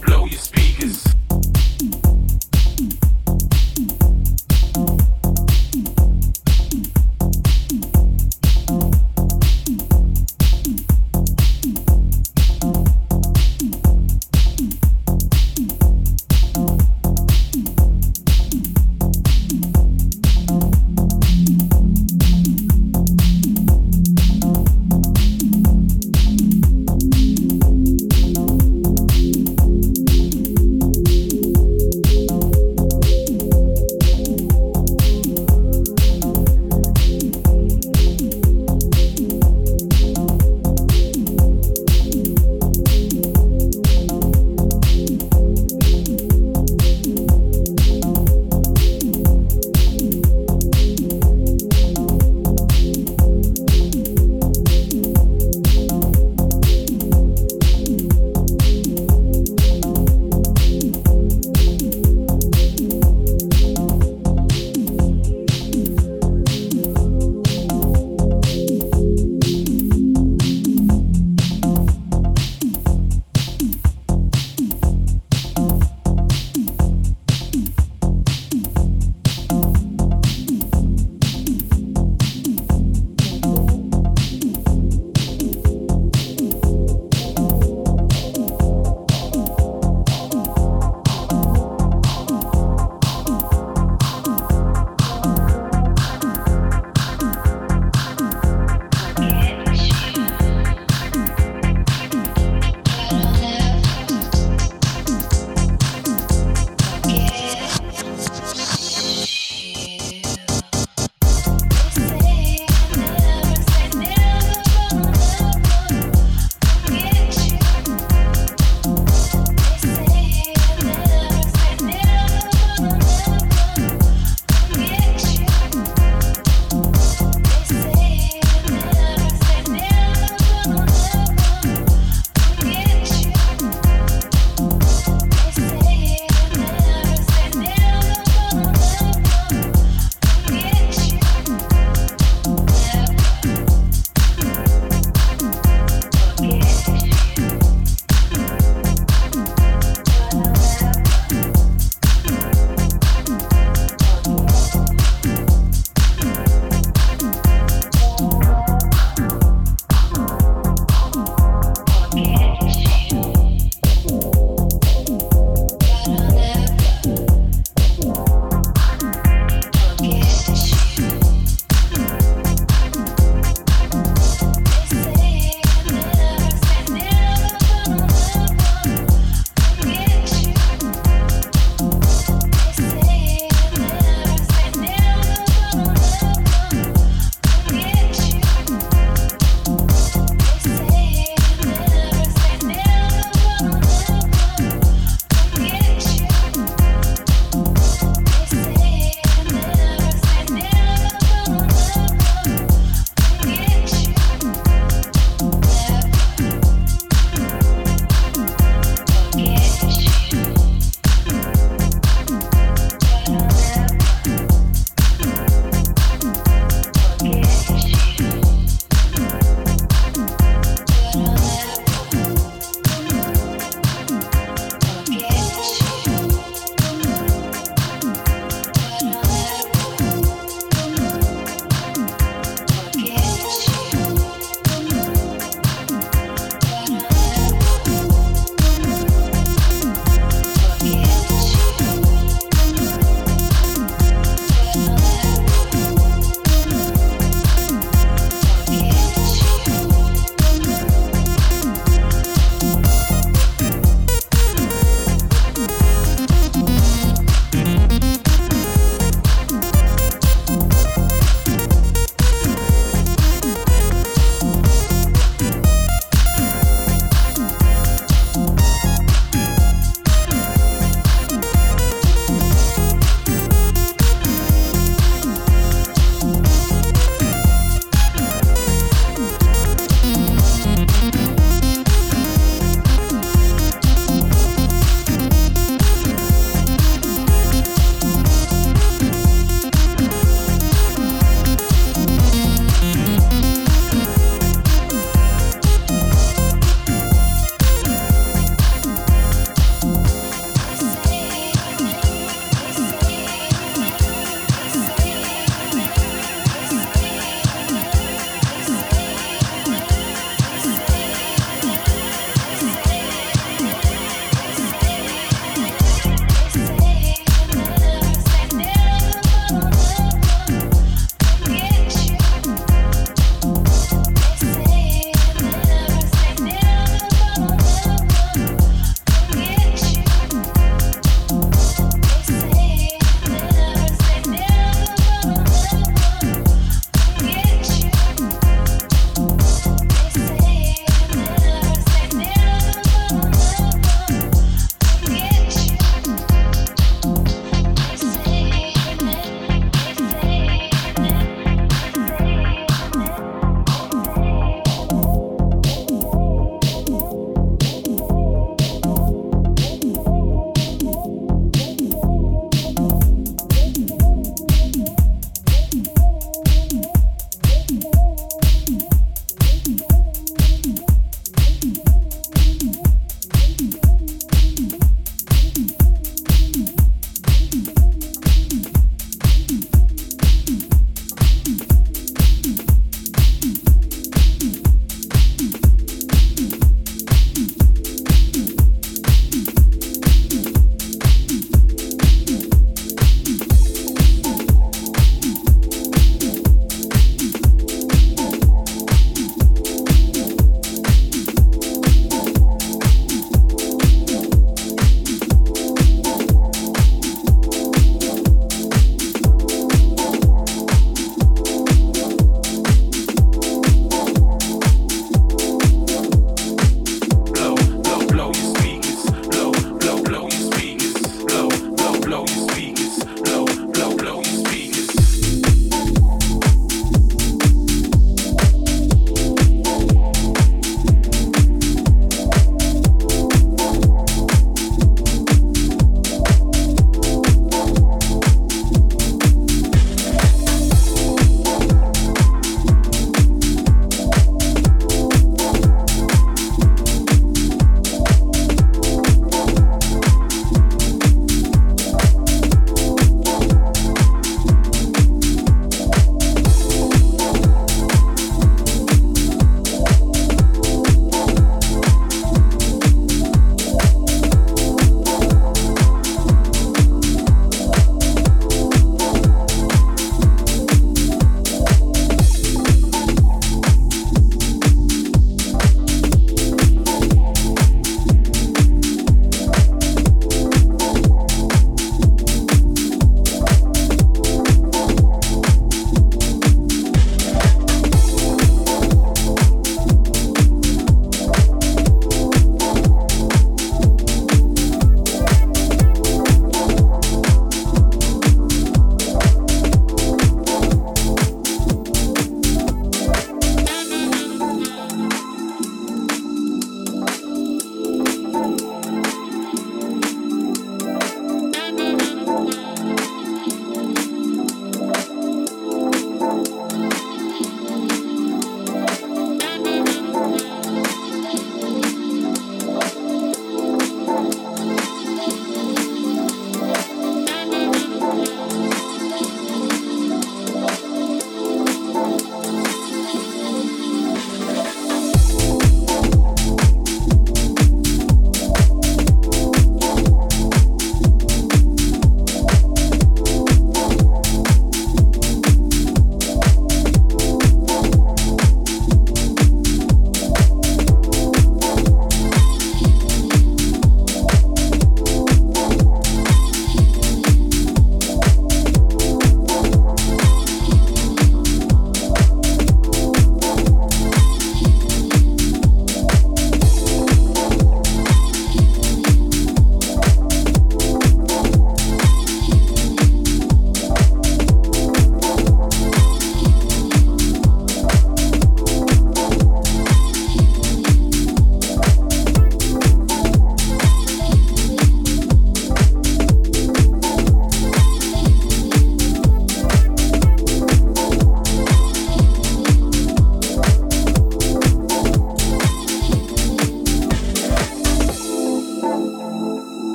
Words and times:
blow 0.00 0.26
your 0.26 0.38
speakers. 0.38 1.05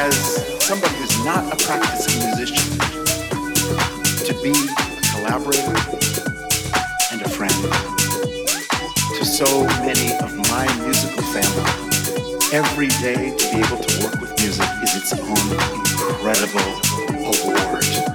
as 0.00 0.64
somebody 0.64 0.94
who's 0.94 1.24
not 1.26 1.44
a 1.52 1.56
practicing 1.62 2.24
musician 2.24 2.78
to 4.24 4.32
be 4.42 4.48
a 4.48 5.02
collaborator 5.12 5.76
and 7.12 7.20
a 7.20 7.28
friend 7.28 7.52
to 9.18 9.24
so 9.26 9.64
many 9.84 10.14
of 10.24 10.34
my 10.48 10.64
musical 10.86 11.22
family. 11.34 11.70
Every 12.50 12.88
day 13.04 13.36
to 13.36 13.44
be 13.52 13.58
able 13.60 13.76
to 13.76 14.04
work 14.04 14.20
with 14.22 14.32
music 14.40 14.68
is 14.82 14.96
its 14.96 15.12
own 15.12 15.46
incredible 15.76 16.70
award. 17.28 18.09